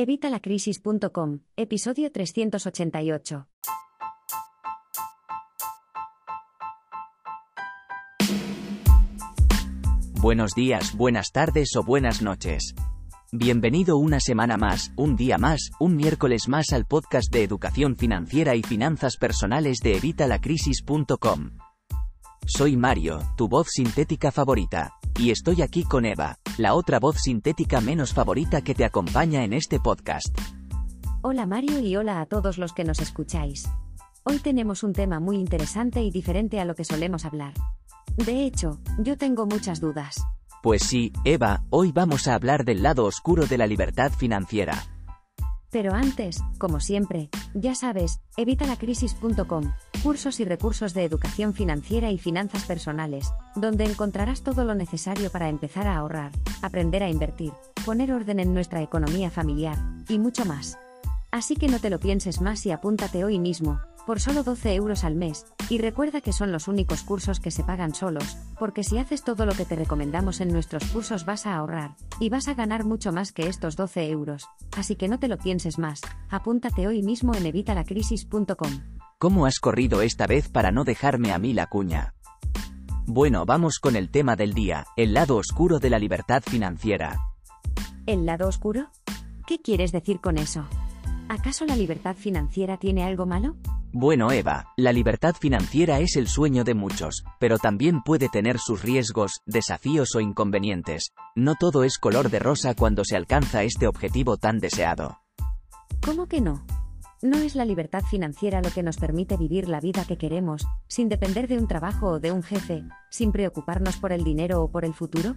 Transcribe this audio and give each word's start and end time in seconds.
Evitalacrisis.com, 0.00 1.40
episodio 1.56 2.12
388. 2.12 3.48
Buenos 10.20 10.52
días, 10.54 10.96
buenas 10.96 11.32
tardes 11.32 11.74
o 11.74 11.82
buenas 11.82 12.22
noches. 12.22 12.76
Bienvenido 13.32 13.96
una 13.96 14.20
semana 14.20 14.56
más, 14.56 14.92
un 14.96 15.16
día 15.16 15.36
más, 15.36 15.72
un 15.80 15.96
miércoles 15.96 16.46
más 16.46 16.72
al 16.72 16.86
podcast 16.86 17.32
de 17.32 17.42
educación 17.42 17.96
financiera 17.96 18.54
y 18.54 18.62
finanzas 18.62 19.16
personales 19.16 19.78
de 19.82 19.96
evitalacrisis.com. 19.96 21.58
Soy 22.46 22.76
Mario, 22.76 23.18
tu 23.36 23.48
voz 23.48 23.66
sintética 23.72 24.30
favorita, 24.30 24.92
y 25.18 25.32
estoy 25.32 25.60
aquí 25.60 25.82
con 25.82 26.04
Eva, 26.06 26.38
la 26.58 26.74
otra 26.74 26.98
voz 26.98 27.16
sintética 27.20 27.80
menos 27.80 28.12
favorita 28.12 28.62
que 28.62 28.74
te 28.74 28.84
acompaña 28.84 29.44
en 29.44 29.52
este 29.52 29.78
podcast. 29.80 30.36
Hola 31.22 31.46
Mario 31.46 31.80
y 31.80 31.96
hola 31.96 32.20
a 32.20 32.26
todos 32.26 32.58
los 32.58 32.72
que 32.72 32.84
nos 32.84 33.00
escucháis. 33.00 33.68
Hoy 34.24 34.38
tenemos 34.38 34.82
un 34.82 34.92
tema 34.92 35.20
muy 35.20 35.36
interesante 35.36 36.02
y 36.02 36.10
diferente 36.10 36.60
a 36.60 36.64
lo 36.64 36.74
que 36.74 36.84
solemos 36.84 37.24
hablar. 37.24 37.54
De 38.16 38.44
hecho, 38.44 38.80
yo 38.98 39.16
tengo 39.16 39.46
muchas 39.46 39.80
dudas. 39.80 40.22
Pues 40.62 40.82
sí, 40.82 41.12
Eva, 41.24 41.62
hoy 41.70 41.92
vamos 41.92 42.26
a 42.26 42.34
hablar 42.34 42.64
del 42.64 42.82
lado 42.82 43.04
oscuro 43.04 43.46
de 43.46 43.58
la 43.58 43.66
libertad 43.66 44.12
financiera. 44.12 44.84
Pero 45.70 45.92
antes, 45.92 46.42
como 46.58 46.80
siempre, 46.80 47.28
ya 47.52 47.74
sabes, 47.74 48.20
evitalacrisis.com, 48.36 49.74
cursos 50.02 50.40
y 50.40 50.44
recursos 50.44 50.94
de 50.94 51.04
educación 51.04 51.52
financiera 51.52 52.10
y 52.10 52.18
finanzas 52.18 52.64
personales, 52.64 53.30
donde 53.54 53.84
encontrarás 53.84 54.42
todo 54.42 54.64
lo 54.64 54.74
necesario 54.74 55.30
para 55.30 55.48
empezar 55.48 55.86
a 55.86 55.96
ahorrar, 55.96 56.32
aprender 56.62 57.02
a 57.02 57.10
invertir, 57.10 57.52
poner 57.84 58.12
orden 58.12 58.40
en 58.40 58.54
nuestra 58.54 58.82
economía 58.82 59.30
familiar, 59.30 59.76
y 60.08 60.18
mucho 60.18 60.46
más. 60.46 60.78
Así 61.30 61.56
que 61.56 61.68
no 61.68 61.78
te 61.78 61.90
lo 61.90 62.00
pienses 62.00 62.40
más 62.40 62.64
y 62.64 62.70
apúntate 62.70 63.22
hoy 63.24 63.38
mismo, 63.38 63.80
por 64.08 64.20
solo 64.20 64.42
12 64.42 64.74
euros 64.74 65.04
al 65.04 65.16
mes, 65.16 65.44
y 65.68 65.76
recuerda 65.76 66.22
que 66.22 66.32
son 66.32 66.50
los 66.50 66.66
únicos 66.66 67.02
cursos 67.02 67.40
que 67.40 67.50
se 67.50 67.62
pagan 67.62 67.94
solos, 67.94 68.38
porque 68.58 68.82
si 68.82 68.96
haces 68.96 69.22
todo 69.22 69.44
lo 69.44 69.52
que 69.52 69.66
te 69.66 69.76
recomendamos 69.76 70.40
en 70.40 70.48
nuestros 70.48 70.82
cursos 70.86 71.26
vas 71.26 71.44
a 71.44 71.56
ahorrar, 71.56 71.94
y 72.18 72.30
vas 72.30 72.48
a 72.48 72.54
ganar 72.54 72.86
mucho 72.86 73.12
más 73.12 73.32
que 73.32 73.48
estos 73.48 73.76
12 73.76 74.08
euros, 74.08 74.48
así 74.78 74.96
que 74.96 75.08
no 75.08 75.18
te 75.18 75.28
lo 75.28 75.36
pienses 75.36 75.78
más, 75.78 76.00
apúntate 76.30 76.86
hoy 76.86 77.02
mismo 77.02 77.34
en 77.34 77.44
evitalacrisis.com. 77.44 78.80
¿Cómo 79.18 79.44
has 79.44 79.60
corrido 79.60 80.00
esta 80.00 80.26
vez 80.26 80.48
para 80.48 80.72
no 80.72 80.84
dejarme 80.84 81.30
a 81.32 81.38
mí 81.38 81.52
la 81.52 81.66
cuña? 81.66 82.14
Bueno, 83.04 83.44
vamos 83.44 83.78
con 83.78 83.94
el 83.94 84.08
tema 84.08 84.36
del 84.36 84.54
día, 84.54 84.86
el 84.96 85.12
lado 85.12 85.36
oscuro 85.36 85.80
de 85.80 85.90
la 85.90 85.98
libertad 85.98 86.42
financiera. 86.42 87.18
¿El 88.06 88.24
lado 88.24 88.48
oscuro? 88.48 88.88
¿Qué 89.46 89.60
quieres 89.60 89.92
decir 89.92 90.18
con 90.22 90.38
eso? 90.38 90.64
¿Acaso 91.28 91.66
la 91.66 91.76
libertad 91.76 92.16
financiera 92.16 92.78
tiene 92.78 93.04
algo 93.04 93.26
malo? 93.26 93.54
Bueno 93.92 94.30
Eva, 94.30 94.74
la 94.76 94.92
libertad 94.92 95.34
financiera 95.34 96.00
es 96.00 96.16
el 96.16 96.28
sueño 96.28 96.62
de 96.62 96.74
muchos, 96.74 97.24
pero 97.40 97.56
también 97.56 98.02
puede 98.02 98.28
tener 98.28 98.58
sus 98.58 98.82
riesgos, 98.82 99.40
desafíos 99.46 100.14
o 100.14 100.20
inconvenientes. 100.20 101.12
No 101.34 101.54
todo 101.54 101.84
es 101.84 101.98
color 101.98 102.30
de 102.30 102.38
rosa 102.38 102.74
cuando 102.74 103.02
se 103.04 103.16
alcanza 103.16 103.62
este 103.62 103.86
objetivo 103.86 104.36
tan 104.36 104.58
deseado. 104.58 105.18
¿Cómo 106.04 106.26
que 106.26 106.42
no? 106.42 106.66
¿No 107.22 107.38
es 107.38 107.54
la 107.54 107.64
libertad 107.64 108.02
financiera 108.02 108.60
lo 108.60 108.70
que 108.70 108.82
nos 108.82 108.98
permite 108.98 109.38
vivir 109.38 109.68
la 109.68 109.80
vida 109.80 110.04
que 110.04 110.18
queremos, 110.18 110.66
sin 110.86 111.08
depender 111.08 111.48
de 111.48 111.56
un 111.56 111.66
trabajo 111.66 112.08
o 112.08 112.20
de 112.20 112.30
un 112.30 112.42
jefe, 112.42 112.84
sin 113.10 113.32
preocuparnos 113.32 113.96
por 113.96 114.12
el 114.12 114.22
dinero 114.22 114.62
o 114.62 114.70
por 114.70 114.84
el 114.84 114.92
futuro? 114.92 115.34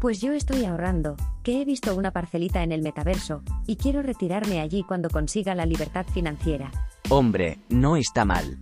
Pues 0.00 0.20
yo 0.20 0.32
estoy 0.32 0.64
ahorrando, 0.64 1.16
que 1.42 1.62
he 1.62 1.64
visto 1.64 1.94
una 1.94 2.10
parcelita 2.10 2.62
en 2.62 2.72
el 2.72 2.82
metaverso, 2.82 3.42
y 3.66 3.76
quiero 3.76 4.02
retirarme 4.02 4.60
allí 4.60 4.82
cuando 4.82 5.08
consiga 5.08 5.54
la 5.54 5.64
libertad 5.64 6.04
financiera. 6.12 6.70
Hombre, 7.10 7.58
no 7.68 7.96
está 7.96 8.24
mal. 8.24 8.58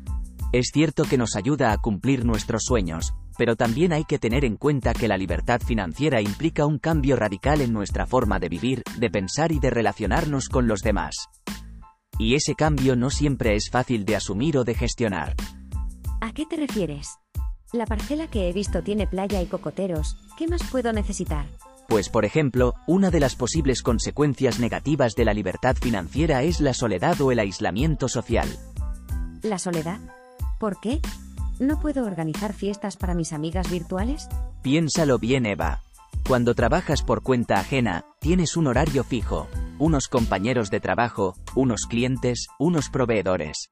Es 0.53 0.71
cierto 0.73 1.05
que 1.05 1.17
nos 1.17 1.37
ayuda 1.37 1.73
a 1.73 1.79
cumplir 1.79 2.25
nuestros 2.25 2.65
sueños, 2.65 3.15
pero 3.39 3.55
también 3.55 3.93
hay 3.93 4.05
que 4.05 4.19
tener 4.19 4.44
en 4.44 4.56
cuenta 4.56 4.94
que 4.94 5.06
la 5.06 5.16
libertad 5.16 5.61
financiera 5.61 6.21
implica 6.21 6.66
un 6.66 6.78
cambio 6.78 7.15
radical 7.15 7.61
en 7.61 7.72
nuestra 7.72 8.05
forma 8.05 8.41
de 8.41 8.49
vivir, 8.49 8.83
de 8.99 9.11
pensar 9.11 9.53
y 9.53 9.61
de 9.61 9.71
relacionarnos 9.71 10.49
con 10.49 10.66
los 10.66 10.83
demás. 10.83 11.28
Y 12.19 12.34
ese 12.34 12.55
cambio 12.56 12.97
no 12.97 13.11
siempre 13.11 13.55
es 13.55 13.71
fácil 13.71 14.05
de 14.05 14.16
asumir 14.16 14.59
o 14.59 14.65
de 14.65 14.75
gestionar. 14.75 15.34
¿A 16.21 16.33
qué 16.33 16.45
te 16.45 16.56
refieres? 16.56 17.19
La 17.72 17.87
parcela 17.87 18.27
que 18.27 18.50
he 18.50 18.53
visto 18.53 18.83
tiene 18.83 19.06
playa 19.06 19.41
y 19.41 19.47
cocoteros, 19.47 20.16
¿qué 20.37 20.49
más 20.49 20.62
puedo 20.65 20.93
necesitar? 20.93 21.47
Pues 21.92 22.08
por 22.08 22.25
ejemplo, 22.25 22.75
una 22.86 23.10
de 23.10 23.20
las 23.20 23.36
posibles 23.36 23.82
consecuencias 23.82 24.58
negativas 24.58 25.14
de 25.14 25.26
la 25.26 25.34
libertad 25.34 25.76
financiera 25.76 26.42
es 26.42 26.58
la 26.62 26.72
soledad 26.72 27.20
o 27.20 27.30
el 27.32 27.38
aislamiento 27.38 28.08
social. 28.08 28.48
¿La 29.42 29.58
soledad? 29.58 30.00
¿Por 30.58 30.80
qué? 30.80 31.03
¿No 31.60 31.78
puedo 31.80 32.06
organizar 32.06 32.54
fiestas 32.54 32.97
para 32.97 33.12
mis 33.12 33.34
amigas 33.34 33.70
virtuales? 33.70 34.26
Piénsalo 34.62 35.19
bien 35.19 35.44
Eva. 35.44 35.82
Cuando 36.26 36.54
trabajas 36.54 37.03
por 37.03 37.22
cuenta 37.22 37.56
ajena, 37.56 38.06
tienes 38.20 38.56
un 38.56 38.69
horario 38.69 39.04
fijo, 39.04 39.47
unos 39.78 40.09
compañeros 40.09 40.70
de 40.70 40.80
trabajo, 40.80 41.36
unos 41.54 41.82
clientes, 41.82 42.47
unos 42.59 42.88
proveedores. 42.88 43.70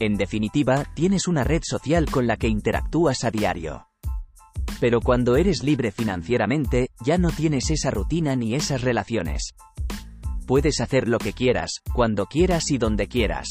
En 0.00 0.16
definitiva, 0.16 0.84
tienes 0.96 1.28
una 1.28 1.44
red 1.44 1.62
social 1.62 2.10
con 2.10 2.26
la 2.26 2.36
que 2.36 2.48
interactúas 2.48 3.22
a 3.22 3.30
diario. 3.30 3.86
Pero 4.80 5.00
cuando 5.00 5.36
eres 5.36 5.62
libre 5.62 5.92
financieramente, 5.92 6.88
ya 7.04 7.18
no 7.18 7.30
tienes 7.30 7.70
esa 7.70 7.90
rutina 7.90 8.34
ni 8.34 8.54
esas 8.54 8.80
relaciones. 8.80 9.54
Puedes 10.46 10.80
hacer 10.80 11.06
lo 11.06 11.18
que 11.18 11.32
quieras, 11.32 11.80
cuando 11.92 12.26
quieras 12.26 12.70
y 12.70 12.78
donde 12.78 13.06
quieras. 13.06 13.48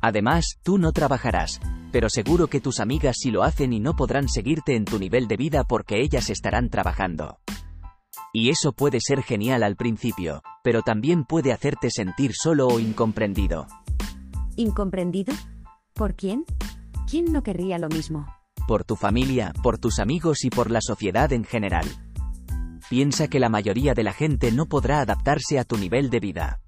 Además, 0.00 0.58
tú 0.62 0.78
no 0.78 0.92
trabajarás, 0.92 1.60
pero 1.92 2.08
seguro 2.08 2.48
que 2.48 2.60
tus 2.60 2.80
amigas 2.80 3.16
sí 3.20 3.30
lo 3.30 3.42
hacen 3.42 3.72
y 3.72 3.78
no 3.78 3.94
podrán 3.94 4.28
seguirte 4.28 4.74
en 4.74 4.84
tu 4.84 4.98
nivel 4.98 5.28
de 5.28 5.36
vida 5.36 5.64
porque 5.64 6.00
ellas 6.00 6.30
estarán 6.30 6.70
trabajando. 6.70 7.38
Y 8.32 8.50
eso 8.50 8.72
puede 8.72 8.98
ser 9.00 9.22
genial 9.22 9.62
al 9.62 9.76
principio, 9.76 10.42
pero 10.64 10.82
también 10.82 11.24
puede 11.24 11.52
hacerte 11.52 11.90
sentir 11.90 12.32
solo 12.34 12.66
o 12.66 12.80
incomprendido. 12.80 13.68
¿Incomprendido? 14.56 15.32
¿Por 15.92 16.16
quién? 16.16 16.44
¿Quién 17.08 17.32
no 17.32 17.44
querría 17.44 17.78
lo 17.78 17.88
mismo? 17.88 18.26
Por 18.66 18.84
tu 18.84 18.96
familia, 18.96 19.52
por 19.62 19.78
tus 19.78 19.98
amigos 19.98 20.44
y 20.44 20.50
por 20.50 20.70
la 20.70 20.80
sociedad 20.80 21.32
en 21.32 21.44
general. 21.44 21.86
Piensa 22.88 23.28
que 23.28 23.40
la 23.40 23.48
mayoría 23.48 23.94
de 23.94 24.02
la 24.02 24.12
gente 24.12 24.52
no 24.52 24.66
podrá 24.66 25.00
adaptarse 25.00 25.58
a 25.58 25.64
tu 25.64 25.76
nivel 25.76 26.10
de 26.10 26.20
vida. 26.20 26.60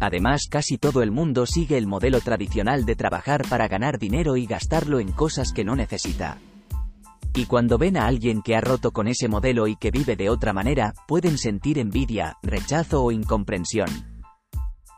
Además, 0.00 0.46
casi 0.50 0.78
todo 0.78 1.02
el 1.02 1.10
mundo 1.10 1.46
sigue 1.46 1.78
el 1.78 1.86
modelo 1.86 2.20
tradicional 2.20 2.84
de 2.84 2.96
trabajar 2.96 3.42
para 3.48 3.68
ganar 3.68 3.98
dinero 3.98 4.36
y 4.36 4.46
gastarlo 4.46 5.00
en 5.00 5.12
cosas 5.12 5.52
que 5.52 5.64
no 5.64 5.76
necesita. 5.76 6.38
Y 7.34 7.46
cuando 7.46 7.78
ven 7.78 7.96
a 7.96 8.06
alguien 8.06 8.42
que 8.42 8.56
ha 8.56 8.60
roto 8.60 8.90
con 8.90 9.06
ese 9.06 9.28
modelo 9.28 9.66
y 9.66 9.76
que 9.76 9.90
vive 9.90 10.16
de 10.16 10.28
otra 10.28 10.52
manera, 10.52 10.92
pueden 11.06 11.38
sentir 11.38 11.78
envidia, 11.78 12.36
rechazo 12.42 13.04
o 13.04 13.12
incomprensión 13.12 14.12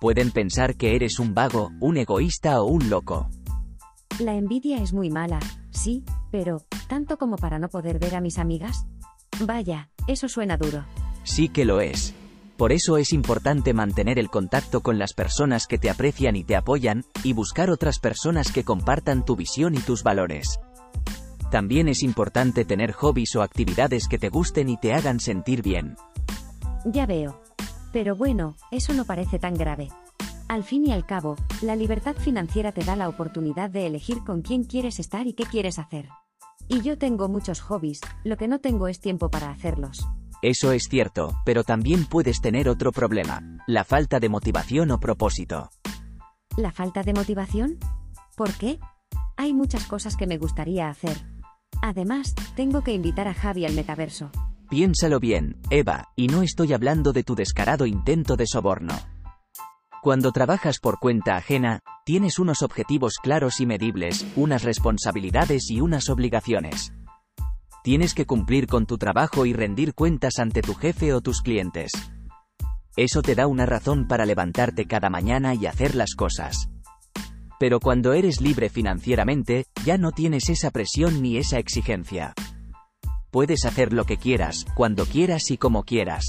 pueden 0.04 0.32
pensar 0.32 0.76
que 0.76 0.96
eres 0.96 1.18
un 1.18 1.32
vago, 1.32 1.70
un 1.80 1.96
egoísta 1.96 2.60
o 2.60 2.66
un 2.66 2.90
loco. 2.90 3.30
La 4.20 4.34
envidia 4.34 4.80
es 4.80 4.92
muy 4.92 5.10
mala, 5.10 5.40
sí, 5.70 6.04
pero, 6.30 6.62
¿tanto 6.88 7.18
como 7.18 7.36
para 7.36 7.58
no 7.58 7.68
poder 7.68 7.98
ver 7.98 8.14
a 8.14 8.20
mis 8.20 8.38
amigas? 8.38 8.86
Vaya, 9.40 9.90
eso 10.06 10.28
suena 10.28 10.56
duro. 10.56 10.84
Sí 11.24 11.48
que 11.48 11.64
lo 11.64 11.80
es. 11.80 12.14
Por 12.56 12.70
eso 12.70 12.96
es 12.96 13.12
importante 13.12 13.74
mantener 13.74 14.20
el 14.20 14.30
contacto 14.30 14.82
con 14.82 15.00
las 15.00 15.14
personas 15.14 15.66
que 15.66 15.78
te 15.78 15.90
aprecian 15.90 16.36
y 16.36 16.44
te 16.44 16.54
apoyan, 16.54 17.04
y 17.24 17.32
buscar 17.32 17.70
otras 17.70 17.98
personas 17.98 18.52
que 18.52 18.62
compartan 18.62 19.24
tu 19.24 19.34
visión 19.34 19.74
y 19.74 19.78
tus 19.78 20.04
valores. 20.04 20.60
También 21.50 21.88
es 21.88 22.04
importante 22.04 22.64
tener 22.64 22.92
hobbies 22.92 23.34
o 23.34 23.42
actividades 23.42 24.06
que 24.06 24.18
te 24.18 24.28
gusten 24.28 24.68
y 24.68 24.76
te 24.76 24.94
hagan 24.94 25.18
sentir 25.18 25.62
bien. 25.62 25.96
Ya 26.84 27.06
veo. 27.06 27.40
Pero 27.92 28.14
bueno, 28.14 28.54
eso 28.70 28.92
no 28.92 29.04
parece 29.04 29.40
tan 29.40 29.54
grave. 29.54 29.88
Al 30.48 30.62
fin 30.62 30.86
y 30.86 30.92
al 30.92 31.06
cabo, 31.06 31.36
la 31.62 31.74
libertad 31.74 32.16
financiera 32.16 32.72
te 32.72 32.84
da 32.84 32.96
la 32.96 33.08
oportunidad 33.08 33.70
de 33.70 33.86
elegir 33.86 34.18
con 34.24 34.42
quién 34.42 34.64
quieres 34.64 35.00
estar 35.00 35.26
y 35.26 35.32
qué 35.32 35.44
quieres 35.44 35.78
hacer. 35.78 36.08
Y 36.68 36.82
yo 36.82 36.98
tengo 36.98 37.28
muchos 37.28 37.60
hobbies, 37.60 38.00
lo 38.24 38.36
que 38.36 38.48
no 38.48 38.58
tengo 38.60 38.88
es 38.88 39.00
tiempo 39.00 39.30
para 39.30 39.50
hacerlos. 39.50 40.06
Eso 40.42 40.72
es 40.72 40.88
cierto, 40.90 41.34
pero 41.46 41.64
también 41.64 42.04
puedes 42.04 42.42
tener 42.42 42.68
otro 42.68 42.92
problema, 42.92 43.42
la 43.66 43.84
falta 43.84 44.20
de 44.20 44.28
motivación 44.28 44.90
o 44.90 45.00
propósito. 45.00 45.70
¿La 46.58 46.70
falta 46.70 47.02
de 47.02 47.14
motivación? 47.14 47.78
¿Por 48.36 48.52
qué? 48.52 48.78
Hay 49.36 49.54
muchas 49.54 49.86
cosas 49.86 50.16
que 50.16 50.26
me 50.26 50.36
gustaría 50.36 50.88
hacer. 50.88 51.16
Además, 51.80 52.34
tengo 52.54 52.82
que 52.82 52.92
invitar 52.92 53.28
a 53.28 53.34
Javi 53.34 53.64
al 53.64 53.74
metaverso. 53.74 54.30
Piénsalo 54.68 55.20
bien, 55.20 55.56
Eva, 55.70 56.08
y 56.16 56.28
no 56.28 56.42
estoy 56.42 56.72
hablando 56.72 57.12
de 57.12 57.22
tu 57.22 57.34
descarado 57.34 57.86
intento 57.86 58.36
de 58.36 58.46
soborno. 58.46 58.94
Cuando 60.04 60.32
trabajas 60.32 60.80
por 60.80 60.98
cuenta 60.98 61.34
ajena, 61.34 61.80
tienes 62.04 62.38
unos 62.38 62.60
objetivos 62.60 63.14
claros 63.22 63.58
y 63.62 63.64
medibles, 63.64 64.26
unas 64.36 64.62
responsabilidades 64.62 65.70
y 65.70 65.80
unas 65.80 66.10
obligaciones. 66.10 66.92
Tienes 67.82 68.12
que 68.12 68.26
cumplir 68.26 68.66
con 68.66 68.84
tu 68.84 68.98
trabajo 68.98 69.46
y 69.46 69.54
rendir 69.54 69.94
cuentas 69.94 70.40
ante 70.40 70.60
tu 70.60 70.74
jefe 70.74 71.14
o 71.14 71.22
tus 71.22 71.40
clientes. 71.40 71.90
Eso 72.96 73.22
te 73.22 73.34
da 73.34 73.46
una 73.46 73.64
razón 73.64 74.06
para 74.06 74.26
levantarte 74.26 74.84
cada 74.84 75.08
mañana 75.08 75.54
y 75.54 75.64
hacer 75.64 75.94
las 75.94 76.14
cosas. 76.14 76.68
Pero 77.58 77.80
cuando 77.80 78.12
eres 78.12 78.42
libre 78.42 78.68
financieramente, 78.68 79.64
ya 79.86 79.96
no 79.96 80.12
tienes 80.12 80.50
esa 80.50 80.70
presión 80.70 81.22
ni 81.22 81.38
esa 81.38 81.58
exigencia. 81.58 82.34
Puedes 83.30 83.64
hacer 83.64 83.94
lo 83.94 84.04
que 84.04 84.18
quieras, 84.18 84.66
cuando 84.76 85.06
quieras 85.06 85.50
y 85.50 85.56
como 85.56 85.84
quieras. 85.84 86.26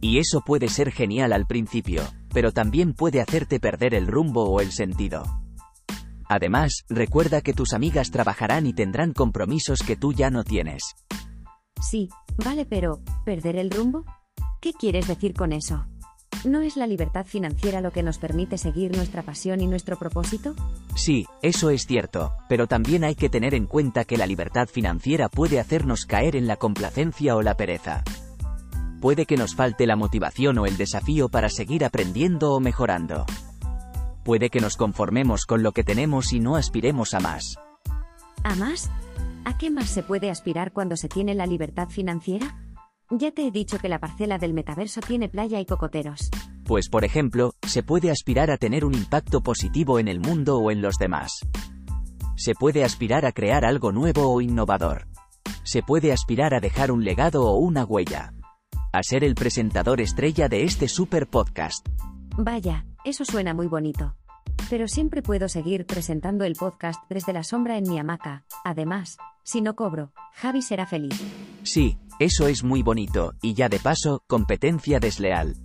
Y 0.00 0.16
eso 0.18 0.40
puede 0.40 0.68
ser 0.68 0.90
genial 0.90 1.34
al 1.34 1.46
principio, 1.46 2.02
pero 2.32 2.52
también 2.52 2.94
puede 2.94 3.20
hacerte 3.20 3.60
perder 3.60 3.94
el 3.94 4.06
rumbo 4.06 4.44
o 4.44 4.60
el 4.60 4.72
sentido. 4.72 5.24
Además, 6.28 6.84
recuerda 6.88 7.42
que 7.42 7.52
tus 7.52 7.74
amigas 7.74 8.10
trabajarán 8.10 8.66
y 8.66 8.72
tendrán 8.72 9.12
compromisos 9.12 9.80
que 9.80 9.96
tú 9.96 10.12
ya 10.12 10.30
no 10.30 10.44
tienes. 10.44 10.94
Sí, 11.80 12.08
vale, 12.42 12.64
pero 12.64 13.00
¿perder 13.24 13.56
el 13.56 13.70
rumbo? 13.70 14.04
¿Qué 14.60 14.72
quieres 14.72 15.08
decir 15.08 15.34
con 15.34 15.52
eso? 15.52 15.86
¿No 16.44 16.60
es 16.60 16.76
la 16.76 16.86
libertad 16.86 17.24
financiera 17.24 17.80
lo 17.80 17.92
que 17.92 18.02
nos 18.02 18.18
permite 18.18 18.58
seguir 18.58 18.96
nuestra 18.96 19.22
pasión 19.22 19.60
y 19.60 19.66
nuestro 19.66 19.96
propósito? 19.96 20.56
Sí, 20.96 21.26
eso 21.40 21.70
es 21.70 21.86
cierto, 21.86 22.32
pero 22.48 22.66
también 22.66 23.04
hay 23.04 23.14
que 23.14 23.28
tener 23.28 23.54
en 23.54 23.66
cuenta 23.66 24.04
que 24.04 24.16
la 24.16 24.26
libertad 24.26 24.68
financiera 24.68 25.28
puede 25.28 25.60
hacernos 25.60 26.04
caer 26.04 26.34
en 26.34 26.48
la 26.48 26.56
complacencia 26.56 27.36
o 27.36 27.42
la 27.42 27.56
pereza. 27.56 28.02
Puede 29.02 29.26
que 29.26 29.36
nos 29.36 29.56
falte 29.56 29.84
la 29.84 29.96
motivación 29.96 30.58
o 30.58 30.66
el 30.66 30.76
desafío 30.76 31.28
para 31.28 31.48
seguir 31.48 31.84
aprendiendo 31.84 32.52
o 32.52 32.60
mejorando. 32.60 33.26
Puede 34.22 34.48
que 34.48 34.60
nos 34.60 34.76
conformemos 34.76 35.44
con 35.44 35.64
lo 35.64 35.72
que 35.72 35.82
tenemos 35.82 36.32
y 36.32 36.38
no 36.38 36.54
aspiremos 36.54 37.12
a 37.12 37.18
más. 37.18 37.56
¿A 38.44 38.54
más? 38.54 38.92
¿A 39.44 39.58
qué 39.58 39.72
más 39.72 39.90
se 39.90 40.04
puede 40.04 40.30
aspirar 40.30 40.72
cuando 40.72 40.96
se 40.96 41.08
tiene 41.08 41.34
la 41.34 41.46
libertad 41.46 41.88
financiera? 41.88 42.56
Ya 43.10 43.32
te 43.32 43.44
he 43.44 43.50
dicho 43.50 43.78
que 43.78 43.88
la 43.88 43.98
parcela 43.98 44.38
del 44.38 44.54
metaverso 44.54 45.00
tiene 45.00 45.28
playa 45.28 45.58
y 45.58 45.66
cocoteros. 45.66 46.30
Pues 46.64 46.88
por 46.88 47.04
ejemplo, 47.04 47.54
se 47.66 47.82
puede 47.82 48.08
aspirar 48.08 48.52
a 48.52 48.56
tener 48.56 48.84
un 48.84 48.94
impacto 48.94 49.42
positivo 49.42 49.98
en 49.98 50.06
el 50.06 50.20
mundo 50.20 50.58
o 50.58 50.70
en 50.70 50.80
los 50.80 50.96
demás. 50.96 51.40
Se 52.36 52.54
puede 52.54 52.84
aspirar 52.84 53.26
a 53.26 53.32
crear 53.32 53.64
algo 53.64 53.90
nuevo 53.90 54.32
o 54.32 54.40
innovador. 54.40 55.08
Se 55.64 55.82
puede 55.82 56.12
aspirar 56.12 56.54
a 56.54 56.60
dejar 56.60 56.92
un 56.92 57.02
legado 57.02 57.42
o 57.46 57.56
una 57.56 57.84
huella. 57.84 58.32
A 58.94 59.02
ser 59.02 59.24
el 59.24 59.34
presentador 59.34 60.02
estrella 60.02 60.50
de 60.50 60.64
este 60.64 60.86
super 60.86 61.26
podcast. 61.26 61.88
Vaya, 62.36 62.84
eso 63.06 63.24
suena 63.24 63.54
muy 63.54 63.66
bonito. 63.66 64.16
Pero 64.68 64.86
siempre 64.86 65.22
puedo 65.22 65.48
seguir 65.48 65.86
presentando 65.86 66.44
el 66.44 66.56
podcast 66.56 67.02
desde 67.08 67.32
la 67.32 67.42
sombra 67.42 67.78
en 67.78 67.88
mi 67.88 67.98
hamaca. 67.98 68.44
Además, 68.64 69.16
si 69.44 69.62
no 69.62 69.76
cobro, 69.76 70.12
Javi 70.34 70.60
será 70.60 70.84
feliz. 70.84 71.18
Sí, 71.62 71.96
eso 72.18 72.48
es 72.48 72.64
muy 72.64 72.82
bonito, 72.82 73.32
y 73.40 73.54
ya 73.54 73.70
de 73.70 73.78
paso, 73.78 74.24
competencia 74.26 75.00
desleal. 75.00 75.56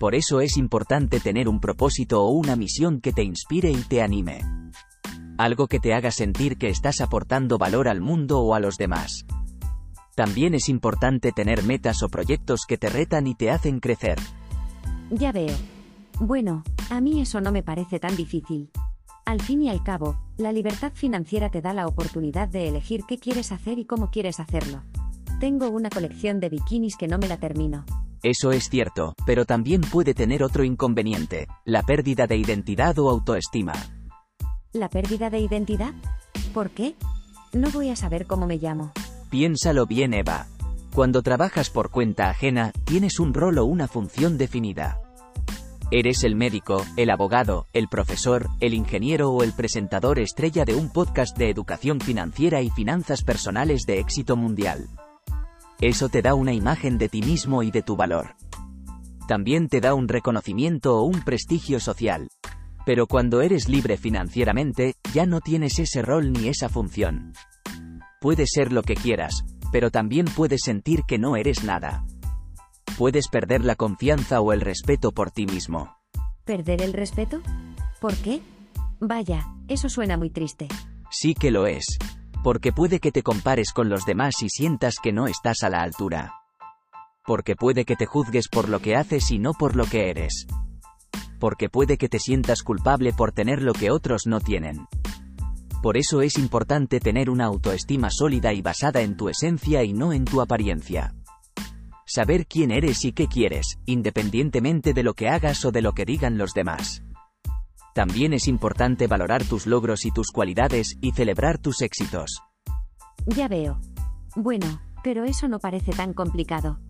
Por 0.00 0.16
eso 0.16 0.40
es 0.40 0.56
importante 0.56 1.20
tener 1.20 1.48
un 1.48 1.60
propósito 1.60 2.24
o 2.24 2.32
una 2.32 2.56
misión 2.56 3.00
que 3.00 3.12
te 3.12 3.22
inspire 3.22 3.70
y 3.70 3.82
te 3.84 4.02
anime. 4.02 4.40
Algo 5.38 5.68
que 5.68 5.78
te 5.78 5.94
haga 5.94 6.10
sentir 6.10 6.58
que 6.58 6.70
estás 6.70 7.00
aportando 7.02 7.56
valor 7.56 7.86
al 7.86 8.00
mundo 8.00 8.40
o 8.40 8.56
a 8.56 8.58
los 8.58 8.78
demás. 8.78 9.24
También 10.14 10.54
es 10.54 10.68
importante 10.68 11.32
tener 11.32 11.62
metas 11.64 12.02
o 12.02 12.08
proyectos 12.08 12.66
que 12.68 12.76
te 12.76 12.90
retan 12.90 13.26
y 13.26 13.34
te 13.34 13.50
hacen 13.50 13.80
crecer. 13.80 14.18
Ya 15.10 15.32
veo. 15.32 15.54
Bueno, 16.20 16.62
a 16.90 17.00
mí 17.00 17.20
eso 17.20 17.40
no 17.40 17.50
me 17.50 17.62
parece 17.62 17.98
tan 17.98 18.14
difícil. 18.16 18.70
Al 19.24 19.40
fin 19.40 19.62
y 19.62 19.70
al 19.70 19.82
cabo, 19.82 20.16
la 20.36 20.52
libertad 20.52 20.92
financiera 20.94 21.48
te 21.50 21.62
da 21.62 21.72
la 21.72 21.86
oportunidad 21.86 22.48
de 22.48 22.68
elegir 22.68 23.04
qué 23.08 23.18
quieres 23.18 23.52
hacer 23.52 23.78
y 23.78 23.84
cómo 23.84 24.10
quieres 24.10 24.40
hacerlo. 24.40 24.82
Tengo 25.40 25.70
una 25.70 25.88
colección 25.88 26.40
de 26.40 26.50
bikinis 26.50 26.96
que 26.96 27.08
no 27.08 27.18
me 27.18 27.28
la 27.28 27.38
termino. 27.38 27.84
Eso 28.22 28.52
es 28.52 28.68
cierto, 28.68 29.14
pero 29.26 29.44
también 29.46 29.80
puede 29.80 30.14
tener 30.14 30.44
otro 30.44 30.62
inconveniente, 30.62 31.48
la 31.64 31.82
pérdida 31.82 32.26
de 32.26 32.36
identidad 32.36 32.98
o 32.98 33.08
autoestima. 33.08 33.72
¿La 34.72 34.88
pérdida 34.88 35.30
de 35.30 35.40
identidad? 35.40 35.92
¿Por 36.54 36.70
qué? 36.70 36.94
No 37.52 37.70
voy 37.70 37.88
a 37.90 37.96
saber 37.96 38.26
cómo 38.26 38.46
me 38.46 38.58
llamo. 38.58 38.92
Piénsalo 39.32 39.86
bien, 39.86 40.12
Eva. 40.12 40.46
Cuando 40.94 41.22
trabajas 41.22 41.70
por 41.70 41.88
cuenta 41.88 42.28
ajena, 42.28 42.70
tienes 42.84 43.18
un 43.18 43.32
rol 43.32 43.56
o 43.56 43.64
una 43.64 43.88
función 43.88 44.36
definida. 44.36 45.00
Eres 45.90 46.22
el 46.22 46.36
médico, 46.36 46.84
el 46.98 47.08
abogado, 47.08 47.64
el 47.72 47.88
profesor, 47.88 48.50
el 48.60 48.74
ingeniero 48.74 49.30
o 49.30 49.42
el 49.42 49.54
presentador 49.54 50.18
estrella 50.18 50.66
de 50.66 50.74
un 50.74 50.92
podcast 50.92 51.34
de 51.38 51.48
educación 51.48 51.98
financiera 51.98 52.60
y 52.60 52.68
finanzas 52.68 53.22
personales 53.22 53.86
de 53.86 54.00
éxito 54.00 54.36
mundial. 54.36 54.86
Eso 55.80 56.10
te 56.10 56.20
da 56.20 56.34
una 56.34 56.52
imagen 56.52 56.98
de 56.98 57.08
ti 57.08 57.22
mismo 57.22 57.62
y 57.62 57.70
de 57.70 57.80
tu 57.80 57.96
valor. 57.96 58.36
También 59.28 59.68
te 59.68 59.80
da 59.80 59.94
un 59.94 60.08
reconocimiento 60.08 60.98
o 60.98 61.04
un 61.04 61.22
prestigio 61.22 61.80
social. 61.80 62.28
Pero 62.84 63.06
cuando 63.06 63.40
eres 63.40 63.66
libre 63.66 63.96
financieramente, 63.96 64.96
ya 65.14 65.24
no 65.24 65.40
tienes 65.40 65.78
ese 65.78 66.02
rol 66.02 66.34
ni 66.34 66.48
esa 66.48 66.68
función. 66.68 67.32
Puedes 68.22 68.48
ser 68.54 68.72
lo 68.72 68.82
que 68.82 68.94
quieras, 68.94 69.44
pero 69.70 69.90
también 69.90 70.24
puedes 70.24 70.62
sentir 70.62 71.02
que 71.06 71.18
no 71.18 71.36
eres 71.36 71.62
nada 71.64 72.06
puedes 73.02 73.28
perder 73.28 73.64
la 73.64 73.74
confianza 73.74 74.40
o 74.40 74.52
el 74.52 74.60
respeto 74.60 75.12
por 75.12 75.30
ti 75.30 75.46
mismo. 75.46 75.96
¿Perder 76.44 76.82
el 76.82 76.92
respeto? 76.92 77.40
¿Por 78.00 78.14
qué? 78.16 78.40
Vaya, 79.00 79.46
eso 79.68 79.88
suena 79.88 80.16
muy 80.16 80.30
triste. 80.30 80.68
Sí 81.10 81.34
que 81.34 81.50
lo 81.50 81.66
es. 81.66 81.98
Porque 82.42 82.72
puede 82.72 83.00
que 83.00 83.12
te 83.12 83.22
compares 83.22 83.72
con 83.72 83.88
los 83.88 84.04
demás 84.04 84.42
y 84.42 84.48
sientas 84.48 84.94
que 85.02 85.12
no 85.12 85.26
estás 85.26 85.62
a 85.62 85.70
la 85.70 85.82
altura. 85.82 86.34
Porque 87.24 87.54
puede 87.54 87.84
que 87.84 87.96
te 87.96 88.06
juzgues 88.06 88.48
por 88.48 88.68
lo 88.68 88.80
que 88.80 88.96
haces 88.96 89.30
y 89.30 89.38
no 89.38 89.52
por 89.52 89.76
lo 89.76 89.84
que 89.84 90.10
eres. 90.10 90.46
Porque 91.38 91.68
puede 91.68 91.98
que 91.98 92.08
te 92.08 92.18
sientas 92.18 92.62
culpable 92.62 93.12
por 93.12 93.32
tener 93.32 93.62
lo 93.62 93.72
que 93.72 93.90
otros 93.90 94.22
no 94.26 94.40
tienen. 94.40 94.86
Por 95.82 95.96
eso 95.96 96.22
es 96.22 96.38
importante 96.38 97.00
tener 97.00 97.28
una 97.28 97.46
autoestima 97.46 98.08
sólida 98.10 98.52
y 98.52 98.62
basada 98.62 99.02
en 99.02 99.16
tu 99.16 99.28
esencia 99.28 99.82
y 99.82 99.92
no 99.92 100.12
en 100.12 100.24
tu 100.24 100.40
apariencia 100.40 101.12
saber 102.12 102.46
quién 102.46 102.70
eres 102.70 103.06
y 103.06 103.12
qué 103.12 103.26
quieres, 103.26 103.78
independientemente 103.86 104.92
de 104.92 105.02
lo 105.02 105.14
que 105.14 105.30
hagas 105.30 105.64
o 105.64 105.72
de 105.72 105.80
lo 105.80 105.92
que 105.92 106.04
digan 106.04 106.36
los 106.36 106.52
demás. 106.52 107.02
También 107.94 108.34
es 108.34 108.48
importante 108.48 109.06
valorar 109.06 109.44
tus 109.44 109.66
logros 109.66 110.04
y 110.04 110.10
tus 110.10 110.30
cualidades 110.30 110.98
y 111.00 111.12
celebrar 111.12 111.56
tus 111.56 111.80
éxitos. 111.80 112.42
Ya 113.26 113.48
veo. 113.48 113.80
Bueno, 114.36 114.82
pero 115.02 115.24
eso 115.24 115.48
no 115.48 115.58
parece 115.58 115.92
tan 115.92 116.12
complicado. 116.12 116.80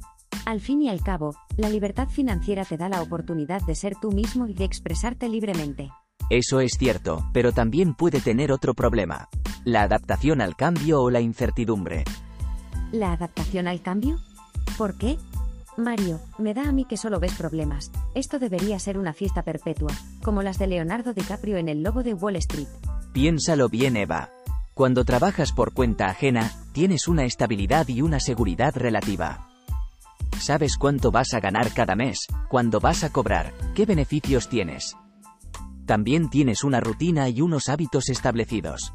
Al 0.44 0.60
fin 0.60 0.82
y 0.82 0.88
al 0.88 1.02
cabo, 1.02 1.36
la 1.56 1.68
libertad 1.68 2.08
financiera 2.08 2.64
te 2.64 2.76
da 2.76 2.88
la 2.88 3.00
oportunidad 3.00 3.62
de 3.62 3.76
ser 3.76 3.94
tú 4.00 4.10
mismo 4.10 4.48
y 4.48 4.54
de 4.54 4.64
expresarte 4.64 5.28
libremente. 5.28 5.90
Eso 6.30 6.60
es 6.60 6.78
cierto, 6.78 7.28
pero 7.32 7.52
también 7.52 7.94
puede 7.94 8.20
tener 8.20 8.52
otro 8.52 8.74
problema. 8.74 9.28
La 9.64 9.82
adaptación 9.82 10.40
al 10.40 10.56
cambio 10.56 11.02
o 11.02 11.10
la 11.10 11.20
incertidumbre. 11.20 12.04
¿La 12.90 13.12
adaptación 13.12 13.68
al 13.68 13.82
cambio? 13.82 14.18
¿Por 14.78 14.96
qué? 14.96 15.18
Mario, 15.76 16.20
me 16.38 16.52
da 16.54 16.68
a 16.68 16.72
mí 16.72 16.84
que 16.84 16.96
solo 16.96 17.20
ves 17.20 17.34
problemas. 17.34 17.90
Esto 18.14 18.38
debería 18.38 18.78
ser 18.78 18.98
una 18.98 19.12
fiesta 19.12 19.42
perpetua, 19.42 19.92
como 20.22 20.42
las 20.42 20.58
de 20.58 20.66
Leonardo 20.66 21.14
DiCaprio 21.14 21.56
en 21.56 21.68
El 21.68 21.82
Lobo 21.82 22.02
de 22.02 22.14
Wall 22.14 22.36
Street. 22.36 22.68
Piénsalo 23.12 23.68
bien, 23.68 23.96
Eva. 23.96 24.30
Cuando 24.74 25.04
trabajas 25.04 25.52
por 25.52 25.72
cuenta 25.72 26.06
ajena, 26.06 26.50
tienes 26.72 27.08
una 27.08 27.24
estabilidad 27.24 27.88
y 27.88 28.02
una 28.02 28.20
seguridad 28.20 28.74
relativa. 28.74 29.48
Sabes 30.38 30.76
cuánto 30.76 31.10
vas 31.10 31.34
a 31.34 31.40
ganar 31.40 31.72
cada 31.72 31.94
mes, 31.94 32.26
cuándo 32.48 32.80
vas 32.80 33.04
a 33.04 33.10
cobrar, 33.10 33.52
qué 33.74 33.86
beneficios 33.86 34.48
tienes. 34.48 34.96
También 35.86 36.30
tienes 36.30 36.64
una 36.64 36.80
rutina 36.80 37.28
y 37.28 37.40
unos 37.40 37.68
hábitos 37.68 38.08
establecidos. 38.08 38.94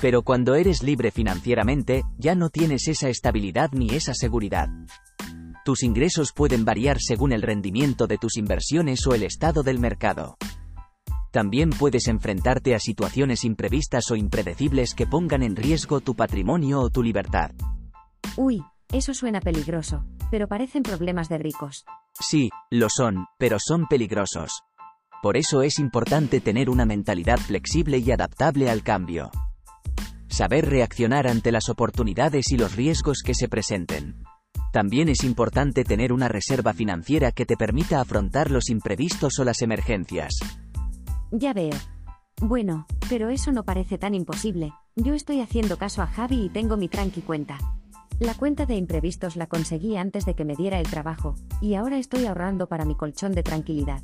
Pero 0.00 0.22
cuando 0.22 0.54
eres 0.54 0.82
libre 0.82 1.10
financieramente, 1.10 2.02
ya 2.18 2.34
no 2.34 2.50
tienes 2.50 2.88
esa 2.88 3.08
estabilidad 3.08 3.70
ni 3.72 3.90
esa 3.90 4.14
seguridad. 4.14 4.68
Tus 5.64 5.82
ingresos 5.82 6.32
pueden 6.34 6.64
variar 6.64 6.98
según 7.00 7.32
el 7.32 7.40
rendimiento 7.40 8.06
de 8.06 8.18
tus 8.18 8.36
inversiones 8.36 9.06
o 9.06 9.14
el 9.14 9.22
estado 9.22 9.62
del 9.62 9.78
mercado. 9.78 10.36
También 11.30 11.70
puedes 11.70 12.06
enfrentarte 12.06 12.74
a 12.74 12.78
situaciones 12.78 13.44
imprevistas 13.44 14.10
o 14.10 14.16
impredecibles 14.16 14.94
que 14.94 15.06
pongan 15.06 15.42
en 15.42 15.56
riesgo 15.56 16.00
tu 16.00 16.14
patrimonio 16.14 16.80
o 16.80 16.90
tu 16.90 17.02
libertad. 17.02 17.50
Uy, 18.36 18.62
eso 18.92 19.14
suena 19.14 19.40
peligroso, 19.40 20.04
pero 20.30 20.48
parecen 20.48 20.82
problemas 20.82 21.28
de 21.28 21.38
ricos. 21.38 21.84
Sí, 22.20 22.50
lo 22.70 22.88
son, 22.88 23.26
pero 23.38 23.56
son 23.58 23.86
peligrosos. 23.86 24.62
Por 25.24 25.38
eso 25.38 25.62
es 25.62 25.78
importante 25.78 26.42
tener 26.42 26.68
una 26.68 26.84
mentalidad 26.84 27.38
flexible 27.38 27.96
y 27.96 28.10
adaptable 28.10 28.68
al 28.68 28.82
cambio. 28.82 29.30
Saber 30.28 30.68
reaccionar 30.68 31.26
ante 31.26 31.50
las 31.50 31.70
oportunidades 31.70 32.52
y 32.52 32.58
los 32.58 32.76
riesgos 32.76 33.22
que 33.24 33.32
se 33.32 33.48
presenten. 33.48 34.22
También 34.70 35.08
es 35.08 35.24
importante 35.24 35.82
tener 35.82 36.12
una 36.12 36.28
reserva 36.28 36.74
financiera 36.74 37.32
que 37.32 37.46
te 37.46 37.56
permita 37.56 38.02
afrontar 38.02 38.50
los 38.50 38.68
imprevistos 38.68 39.38
o 39.38 39.44
las 39.44 39.62
emergencias. 39.62 40.40
Ya 41.30 41.54
veo. 41.54 41.72
Bueno, 42.42 42.86
pero 43.08 43.30
eso 43.30 43.50
no 43.50 43.64
parece 43.64 43.96
tan 43.96 44.14
imposible. 44.14 44.74
Yo 44.94 45.14
estoy 45.14 45.40
haciendo 45.40 45.78
caso 45.78 46.02
a 46.02 46.06
Javi 46.06 46.44
y 46.44 46.48
tengo 46.50 46.76
mi 46.76 46.88
tranqui 46.88 47.22
cuenta. 47.22 47.56
La 48.20 48.34
cuenta 48.34 48.66
de 48.66 48.76
imprevistos 48.76 49.36
la 49.36 49.46
conseguí 49.46 49.96
antes 49.96 50.26
de 50.26 50.34
que 50.34 50.44
me 50.44 50.54
diera 50.54 50.78
el 50.78 50.90
trabajo, 50.90 51.34
y 51.62 51.76
ahora 51.76 51.96
estoy 51.96 52.26
ahorrando 52.26 52.68
para 52.68 52.84
mi 52.84 52.94
colchón 52.94 53.32
de 53.32 53.42
tranquilidad. 53.42 54.02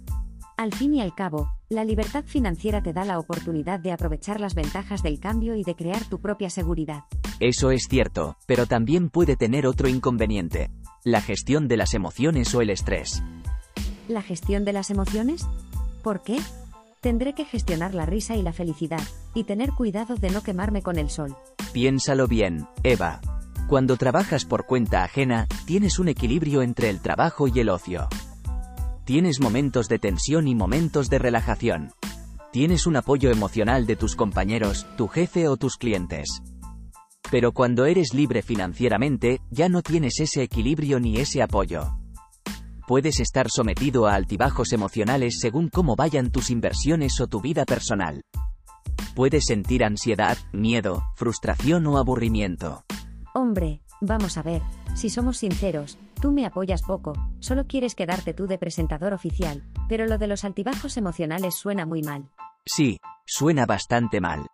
Al 0.60 0.74
fin 0.74 0.92
y 0.92 1.00
al 1.00 1.14
cabo, 1.14 1.54
la 1.70 1.84
libertad 1.84 2.22
financiera 2.26 2.82
te 2.82 2.92
da 2.92 3.06
la 3.06 3.18
oportunidad 3.18 3.80
de 3.80 3.92
aprovechar 3.92 4.42
las 4.42 4.54
ventajas 4.54 5.02
del 5.02 5.18
cambio 5.18 5.54
y 5.54 5.64
de 5.64 5.74
crear 5.74 6.04
tu 6.04 6.20
propia 6.20 6.50
seguridad. 6.50 7.04
Eso 7.38 7.70
es 7.70 7.86
cierto, 7.88 8.36
pero 8.44 8.66
también 8.66 9.08
puede 9.08 9.36
tener 9.36 9.66
otro 9.66 9.88
inconveniente. 9.88 10.70
La 11.02 11.22
gestión 11.22 11.66
de 11.66 11.78
las 11.78 11.94
emociones 11.94 12.54
o 12.54 12.60
el 12.60 12.68
estrés. 12.68 13.22
¿La 14.06 14.20
gestión 14.20 14.66
de 14.66 14.74
las 14.74 14.90
emociones? 14.90 15.48
¿Por 16.02 16.22
qué? 16.22 16.38
Tendré 17.00 17.32
que 17.32 17.46
gestionar 17.46 17.94
la 17.94 18.04
risa 18.04 18.36
y 18.36 18.42
la 18.42 18.52
felicidad, 18.52 19.00
y 19.32 19.44
tener 19.44 19.70
cuidado 19.70 20.16
de 20.16 20.28
no 20.28 20.42
quemarme 20.42 20.82
con 20.82 20.98
el 20.98 21.08
sol. 21.08 21.34
Piénsalo 21.72 22.28
bien, 22.28 22.68
Eva. 22.82 23.22
Cuando 23.66 23.96
trabajas 23.96 24.44
por 24.44 24.66
cuenta 24.66 25.04
ajena, 25.04 25.46
tienes 25.64 25.98
un 25.98 26.08
equilibrio 26.08 26.60
entre 26.60 26.90
el 26.90 27.00
trabajo 27.00 27.48
y 27.48 27.60
el 27.60 27.70
ocio. 27.70 28.10
Tienes 29.10 29.40
momentos 29.40 29.88
de 29.88 29.98
tensión 29.98 30.46
y 30.46 30.54
momentos 30.54 31.10
de 31.10 31.18
relajación. 31.18 31.90
Tienes 32.52 32.86
un 32.86 32.94
apoyo 32.94 33.32
emocional 33.32 33.84
de 33.84 33.96
tus 33.96 34.14
compañeros, 34.14 34.86
tu 34.96 35.08
jefe 35.08 35.48
o 35.48 35.56
tus 35.56 35.78
clientes. 35.78 36.40
Pero 37.28 37.50
cuando 37.50 37.86
eres 37.86 38.14
libre 38.14 38.40
financieramente, 38.40 39.40
ya 39.50 39.68
no 39.68 39.82
tienes 39.82 40.20
ese 40.20 40.44
equilibrio 40.44 41.00
ni 41.00 41.16
ese 41.16 41.42
apoyo. 41.42 41.98
Puedes 42.86 43.18
estar 43.18 43.48
sometido 43.50 44.06
a 44.06 44.14
altibajos 44.14 44.72
emocionales 44.72 45.40
según 45.40 45.70
cómo 45.70 45.96
vayan 45.96 46.30
tus 46.30 46.48
inversiones 46.48 47.20
o 47.20 47.26
tu 47.26 47.40
vida 47.40 47.64
personal. 47.64 48.22
Puedes 49.16 49.46
sentir 49.46 49.82
ansiedad, 49.82 50.38
miedo, 50.52 51.02
frustración 51.16 51.84
o 51.88 51.98
aburrimiento. 51.98 52.84
Hombre, 53.34 53.82
vamos 54.00 54.36
a 54.36 54.44
ver, 54.44 54.62
si 54.94 55.10
somos 55.10 55.38
sinceros, 55.38 55.98
tú 56.20 56.32
me 56.32 56.46
apoyas 56.46 56.82
poco, 56.82 57.12
solo 57.40 57.66
quieres 57.66 57.94
quedarte 57.94 58.34
tú 58.34 58.46
de 58.46 58.58
presentador 58.58 59.12
oficial, 59.12 59.64
pero 59.88 60.06
lo 60.06 60.18
de 60.18 60.26
los 60.26 60.44
altibajos 60.44 60.96
emocionales 60.96 61.54
suena 61.54 61.86
muy 61.86 62.02
mal. 62.02 62.30
Sí, 62.66 62.98
suena 63.26 63.66
bastante 63.66 64.20
mal. 64.20 64.46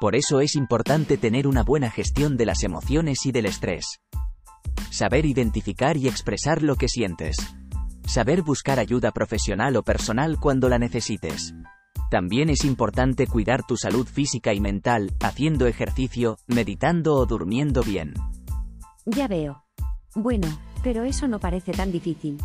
Por 0.00 0.16
eso 0.16 0.40
es 0.40 0.56
importante 0.56 1.16
tener 1.16 1.46
una 1.46 1.62
buena 1.62 1.90
gestión 1.90 2.36
de 2.36 2.46
las 2.46 2.64
emociones 2.64 3.24
y 3.26 3.32
del 3.32 3.46
estrés. 3.46 4.00
Saber 4.90 5.26
identificar 5.26 5.96
y 5.96 6.08
expresar 6.08 6.62
lo 6.62 6.76
que 6.76 6.88
sientes. 6.88 7.36
Saber 8.04 8.42
buscar 8.42 8.78
ayuda 8.78 9.12
profesional 9.12 9.76
o 9.76 9.82
personal 9.82 10.38
cuando 10.40 10.68
la 10.68 10.78
necesites. 10.78 11.54
También 12.10 12.50
es 12.50 12.64
importante 12.64 13.26
cuidar 13.26 13.62
tu 13.62 13.76
salud 13.76 14.06
física 14.06 14.52
y 14.52 14.60
mental, 14.60 15.12
haciendo 15.22 15.66
ejercicio, 15.66 16.36
meditando 16.46 17.14
o 17.14 17.24
durmiendo 17.24 17.82
bien. 17.82 18.12
Ya 19.06 19.28
veo. 19.28 19.64
Bueno, 20.14 20.46
pero 20.82 21.04
eso 21.04 21.28
no 21.28 21.38
parece 21.38 21.72
tan 21.72 21.92
difícil. 21.92 22.38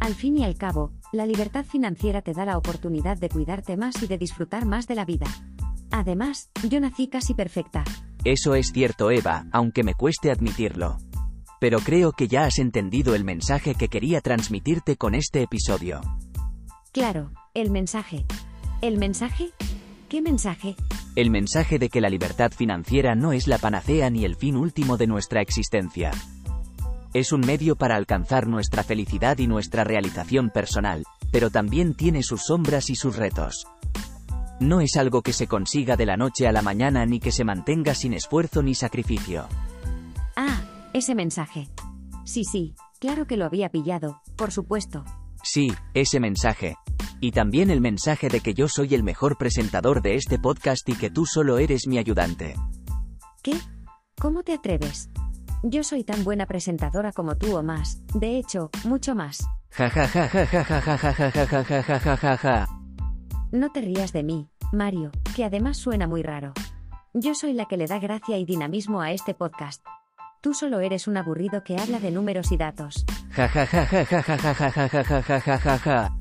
Al 0.00 0.14
fin 0.14 0.36
y 0.38 0.44
al 0.44 0.56
cabo, 0.56 0.90
la 1.12 1.26
libertad 1.26 1.64
financiera 1.64 2.22
te 2.22 2.32
da 2.32 2.44
la 2.44 2.58
oportunidad 2.58 3.16
de 3.18 3.28
cuidarte 3.28 3.76
más 3.76 4.02
y 4.02 4.06
de 4.06 4.18
disfrutar 4.18 4.66
más 4.66 4.86
de 4.88 4.94
la 4.94 5.04
vida. 5.04 5.26
Además, 5.90 6.50
yo 6.68 6.80
nací 6.80 7.06
casi 7.08 7.34
perfecta. 7.34 7.84
Eso 8.24 8.54
es 8.54 8.72
cierto, 8.72 9.10
Eva, 9.10 9.46
aunque 9.52 9.84
me 9.84 9.94
cueste 9.94 10.30
admitirlo. 10.30 10.98
Pero 11.60 11.78
creo 11.78 12.12
que 12.12 12.26
ya 12.26 12.44
has 12.44 12.58
entendido 12.58 13.14
el 13.14 13.24
mensaje 13.24 13.74
que 13.74 13.88
quería 13.88 14.20
transmitirte 14.20 14.96
con 14.96 15.14
este 15.14 15.42
episodio. 15.42 16.00
Claro, 16.92 17.30
el 17.54 17.70
mensaje. 17.70 18.24
¿El 18.80 18.98
mensaje? 18.98 19.50
¿Qué 20.08 20.20
mensaje? 20.20 20.76
El 21.14 21.30
mensaje 21.30 21.78
de 21.78 21.88
que 21.88 22.00
la 22.00 22.10
libertad 22.10 22.50
financiera 22.50 23.14
no 23.14 23.32
es 23.32 23.46
la 23.46 23.58
panacea 23.58 24.10
ni 24.10 24.24
el 24.24 24.34
fin 24.36 24.56
último 24.56 24.96
de 24.96 25.06
nuestra 25.06 25.40
existencia. 25.40 26.10
Es 27.14 27.30
un 27.32 27.40
medio 27.40 27.76
para 27.76 27.96
alcanzar 27.96 28.46
nuestra 28.46 28.82
felicidad 28.82 29.36
y 29.38 29.46
nuestra 29.46 29.84
realización 29.84 30.48
personal, 30.48 31.04
pero 31.30 31.50
también 31.50 31.94
tiene 31.94 32.22
sus 32.22 32.44
sombras 32.44 32.88
y 32.88 32.94
sus 32.94 33.16
retos. 33.16 33.66
No 34.60 34.80
es 34.80 34.96
algo 34.96 35.20
que 35.20 35.34
se 35.34 35.46
consiga 35.46 35.96
de 35.96 36.06
la 36.06 36.16
noche 36.16 36.48
a 36.48 36.52
la 36.52 36.62
mañana 36.62 37.04
ni 37.04 37.20
que 37.20 37.30
se 37.30 37.44
mantenga 37.44 37.94
sin 37.94 38.14
esfuerzo 38.14 38.62
ni 38.62 38.74
sacrificio. 38.74 39.46
Ah, 40.36 40.62
ese 40.94 41.14
mensaje. 41.14 41.68
Sí, 42.24 42.44
sí, 42.44 42.74
claro 42.98 43.26
que 43.26 43.36
lo 43.36 43.44
había 43.44 43.68
pillado, 43.68 44.22
por 44.36 44.50
supuesto. 44.50 45.04
Sí, 45.42 45.70
ese 45.92 46.18
mensaje. 46.18 46.76
Y 47.20 47.32
también 47.32 47.70
el 47.70 47.82
mensaje 47.82 48.30
de 48.30 48.40
que 48.40 48.54
yo 48.54 48.68
soy 48.68 48.94
el 48.94 49.02
mejor 49.02 49.36
presentador 49.36 50.00
de 50.00 50.14
este 50.14 50.38
podcast 50.38 50.88
y 50.88 50.94
que 50.94 51.10
tú 51.10 51.26
solo 51.26 51.58
eres 51.58 51.86
mi 51.86 51.98
ayudante. 51.98 52.54
¿Qué? 53.42 53.52
¿Cómo 54.18 54.44
te 54.44 54.54
atreves? 54.54 55.10
Yo 55.64 55.84
soy 55.84 56.02
tan 56.02 56.24
buena 56.24 56.46
presentadora 56.46 57.12
como 57.12 57.36
tú 57.36 57.56
o 57.56 57.62
más, 57.62 58.02
de 58.14 58.36
hecho, 58.36 58.68
mucho 58.84 59.14
más. 59.14 59.46
Ja 59.70 59.88
ja 59.88 60.08
ja 60.08 60.26
ja 60.26 60.44
ja 60.44 60.64
ja 60.64 60.80
ja 60.80 60.96
ja 60.96 61.14
ja 61.14 61.30
ja 61.30 61.62
ja 61.62 61.82
ja 61.82 61.98
ja 61.98 62.16
ja 62.16 62.38
ja. 62.42 62.66
No 63.52 63.70
te 63.70 63.80
rías 63.80 64.12
de 64.12 64.24
mí, 64.24 64.48
Mario, 64.72 65.12
que 65.36 65.44
además 65.44 65.76
suena 65.76 66.08
muy 66.08 66.24
raro. 66.24 66.52
Yo 67.14 67.36
soy 67.36 67.52
la 67.52 67.66
que 67.66 67.76
le 67.76 67.86
da 67.86 68.00
gracia 68.00 68.38
y 68.38 68.44
dinamismo 68.44 69.02
a 69.02 69.12
este 69.12 69.34
podcast. 69.34 69.84
Tú 70.40 70.52
solo 70.52 70.80
eres 70.80 71.06
un 71.06 71.16
aburrido 71.16 71.62
que 71.62 71.76
habla 71.78 72.00
de 72.00 72.10
números 72.10 72.50
y 72.50 72.56
datos. 72.56 73.04
Ja 73.30 73.46
ja 73.46 73.64
ja 73.64 73.86
ja 73.86 74.02
ja 74.02 74.20
ja 74.20 74.36
ja 74.36 74.54
ja 74.54 74.68
ja 74.68 74.88
ja 74.88 75.02
ja 75.04 75.20
ja 75.20 75.38
ja 75.38 75.58
ja 75.58 75.78
ja. 75.84 76.16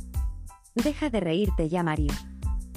Deja 0.76 1.10
de 1.10 1.20
reírte 1.20 1.68
ya, 1.68 1.82
Mario. 1.82 2.14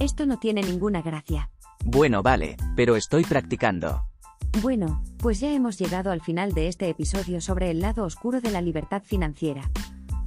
Esto 0.00 0.24
no 0.24 0.38
tiene 0.38 0.62
ninguna 0.62 1.02
gracia. 1.02 1.50
Bueno, 1.84 2.22
vale, 2.22 2.56
pero 2.74 2.96
estoy 2.96 3.24
practicando. 3.24 4.13
Bueno, 4.62 5.02
pues 5.18 5.40
ya 5.40 5.52
hemos 5.52 5.78
llegado 5.78 6.12
al 6.12 6.20
final 6.20 6.52
de 6.52 6.68
este 6.68 6.88
episodio 6.88 7.40
sobre 7.40 7.70
el 7.70 7.80
lado 7.80 8.04
oscuro 8.04 8.40
de 8.40 8.50
la 8.50 8.62
libertad 8.62 9.02
financiera. 9.04 9.68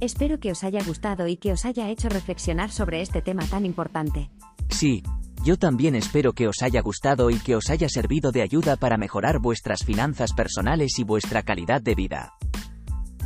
Espero 0.00 0.38
que 0.38 0.52
os 0.52 0.64
haya 0.64 0.82
gustado 0.84 1.26
y 1.26 1.36
que 1.36 1.52
os 1.52 1.64
haya 1.64 1.88
hecho 1.88 2.08
reflexionar 2.08 2.70
sobre 2.70 3.00
este 3.00 3.22
tema 3.22 3.44
tan 3.46 3.64
importante. 3.64 4.30
Sí, 4.68 5.02
yo 5.44 5.56
también 5.56 5.94
espero 5.94 6.34
que 6.34 6.46
os 6.46 6.62
haya 6.62 6.82
gustado 6.82 7.30
y 7.30 7.38
que 7.38 7.56
os 7.56 7.70
haya 7.70 7.88
servido 7.88 8.30
de 8.30 8.42
ayuda 8.42 8.76
para 8.76 8.98
mejorar 8.98 9.38
vuestras 9.38 9.82
finanzas 9.84 10.34
personales 10.34 10.98
y 10.98 11.04
vuestra 11.04 11.42
calidad 11.42 11.80
de 11.80 11.94
vida. 11.94 12.34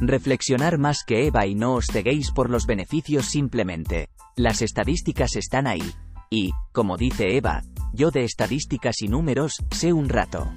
Reflexionar 0.00 0.78
más 0.78 1.04
que 1.04 1.26
Eva 1.26 1.46
y 1.46 1.54
no 1.54 1.74
os 1.74 1.86
ceguéis 1.86 2.30
por 2.30 2.48
los 2.48 2.66
beneficios 2.66 3.26
simplemente. 3.26 4.08
Las 4.36 4.62
estadísticas 4.62 5.36
están 5.36 5.66
ahí. 5.66 5.92
Y, 6.30 6.52
como 6.72 6.96
dice 6.96 7.36
Eva, 7.36 7.62
yo 7.92 8.10
de 8.10 8.24
estadísticas 8.24 9.02
y 9.02 9.08
números, 9.08 9.62
sé 9.70 9.92
un 9.92 10.08
rato. 10.08 10.50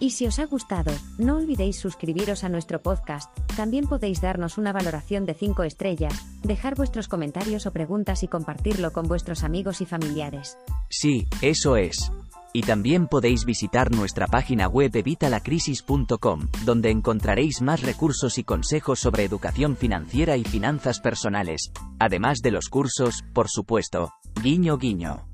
Y 0.00 0.10
si 0.10 0.26
os 0.26 0.38
ha 0.38 0.46
gustado, 0.46 0.92
no 1.18 1.36
olvidéis 1.36 1.76
suscribiros 1.76 2.44
a 2.44 2.48
nuestro 2.48 2.80
podcast, 2.80 3.36
también 3.56 3.88
podéis 3.88 4.20
darnos 4.20 4.56
una 4.56 4.72
valoración 4.72 5.26
de 5.26 5.34
5 5.34 5.64
estrellas, 5.64 6.14
dejar 6.44 6.76
vuestros 6.76 7.08
comentarios 7.08 7.66
o 7.66 7.72
preguntas 7.72 8.22
y 8.22 8.28
compartirlo 8.28 8.92
con 8.92 9.08
vuestros 9.08 9.42
amigos 9.42 9.80
y 9.80 9.86
familiares. 9.86 10.56
Sí, 10.88 11.26
eso 11.42 11.76
es. 11.76 12.12
Y 12.52 12.62
también 12.62 13.08
podéis 13.08 13.44
visitar 13.44 13.90
nuestra 13.90 14.26
página 14.26 14.68
web 14.68 14.94
evitalacrisis.com, 14.94 16.48
donde 16.64 16.90
encontraréis 16.90 17.60
más 17.60 17.82
recursos 17.82 18.38
y 18.38 18.44
consejos 18.44 19.00
sobre 19.00 19.24
educación 19.24 19.76
financiera 19.76 20.36
y 20.36 20.44
finanzas 20.44 21.00
personales, 21.00 21.72
además 21.98 22.38
de 22.38 22.52
los 22.52 22.68
cursos, 22.68 23.24
por 23.34 23.48
supuesto. 23.48 24.12
Guiño 24.42 24.78
guiño. 24.78 25.28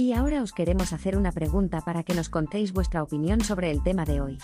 Y 0.00 0.14
ahora 0.14 0.42
os 0.42 0.52
queremos 0.52 0.94
hacer 0.94 1.14
una 1.14 1.30
pregunta 1.30 1.82
para 1.82 2.04
que 2.04 2.14
nos 2.14 2.30
contéis 2.30 2.72
vuestra 2.72 3.02
opinión 3.02 3.42
sobre 3.42 3.70
el 3.70 3.82
tema 3.82 4.06
de 4.06 4.22
hoy. 4.22 4.38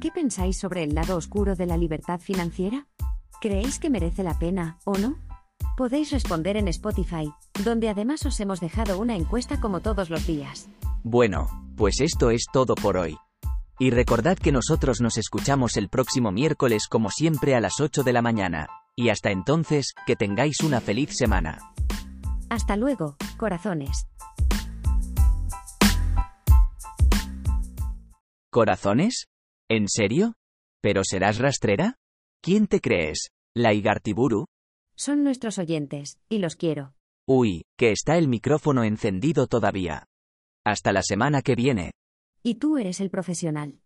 ¿Qué 0.00 0.12
pensáis 0.12 0.60
sobre 0.60 0.84
el 0.84 0.94
lado 0.94 1.16
oscuro 1.16 1.56
de 1.56 1.66
la 1.66 1.76
libertad 1.76 2.20
financiera? 2.20 2.86
¿Creéis 3.40 3.80
que 3.80 3.90
merece 3.90 4.22
la 4.22 4.38
pena, 4.38 4.78
o 4.84 4.96
no? 4.96 5.16
Podéis 5.76 6.12
responder 6.12 6.56
en 6.56 6.68
Spotify, 6.68 7.32
donde 7.64 7.88
además 7.88 8.24
os 8.26 8.38
hemos 8.38 8.60
dejado 8.60 9.00
una 9.00 9.16
encuesta 9.16 9.60
como 9.60 9.80
todos 9.80 10.08
los 10.08 10.24
días. 10.24 10.68
Bueno, 11.02 11.48
pues 11.76 12.00
esto 12.00 12.30
es 12.30 12.46
todo 12.52 12.76
por 12.76 12.96
hoy. 12.96 13.16
Y 13.80 13.90
recordad 13.90 14.38
que 14.38 14.52
nosotros 14.52 15.00
nos 15.00 15.18
escuchamos 15.18 15.76
el 15.76 15.88
próximo 15.88 16.30
miércoles 16.30 16.86
como 16.88 17.10
siempre 17.10 17.56
a 17.56 17.60
las 17.60 17.80
8 17.80 18.04
de 18.04 18.12
la 18.12 18.22
mañana. 18.22 18.68
Y 18.94 19.08
hasta 19.08 19.32
entonces, 19.32 19.94
que 20.06 20.14
tengáis 20.14 20.60
una 20.60 20.80
feliz 20.80 21.16
semana. 21.16 21.58
Hasta 22.48 22.76
luego, 22.76 23.16
corazones. 23.36 24.06
¿Corazones? 28.52 29.28
¿En 29.70 29.88
serio? 29.88 30.34
¿Pero 30.82 31.04
serás 31.04 31.38
rastrera? 31.38 31.96
¿Quién 32.42 32.66
te 32.66 32.82
crees? 32.82 33.30
¿La 33.56 33.72
Igartiburu? 33.72 34.44
Son 34.94 35.24
nuestros 35.24 35.58
oyentes, 35.58 36.18
y 36.28 36.36
los 36.36 36.56
quiero. 36.56 36.92
Uy, 37.26 37.64
que 37.78 37.92
está 37.92 38.18
el 38.18 38.28
micrófono 38.28 38.84
encendido 38.84 39.46
todavía. 39.46 40.04
Hasta 40.66 40.92
la 40.92 41.02
semana 41.02 41.40
que 41.40 41.54
viene. 41.54 41.92
Y 42.42 42.56
tú 42.56 42.76
eres 42.76 43.00
el 43.00 43.08
profesional. 43.08 43.80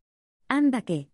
Anda 0.49 0.83
que. 0.83 1.11